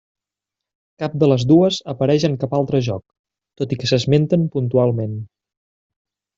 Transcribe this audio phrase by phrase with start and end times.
[1.03, 3.05] Cap de les dues apareix en cap altre joc,
[3.63, 5.17] tot i que s'esmenten puntualment.